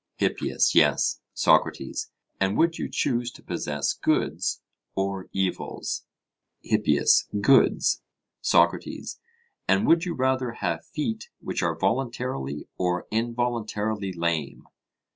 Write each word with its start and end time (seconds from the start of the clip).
HIPPIAS: 0.17 0.73
Yes. 0.73 1.19
SOCRATES: 1.35 2.09
And 2.39 2.57
would 2.57 2.79
you 2.79 2.89
choose 2.89 3.29
to 3.33 3.43
possess 3.43 3.93
goods 3.93 4.59
or 4.95 5.27
evils? 5.31 6.05
HIPPIAS: 6.63 7.27
Goods. 7.39 8.01
SOCRATES: 8.41 9.19
And 9.67 9.85
would 9.85 10.03
you 10.03 10.15
rather 10.15 10.53
have 10.53 10.87
feet 10.87 11.29
which 11.39 11.61
are 11.61 11.77
voluntarily 11.77 12.67
or 12.79 13.05
involuntarily 13.11 14.11
lame? 14.11 14.63